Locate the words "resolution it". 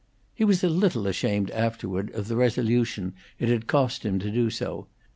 2.35-3.49